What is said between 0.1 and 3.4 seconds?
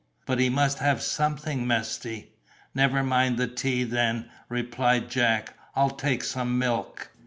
"But he must have something, Mesty." "Never mind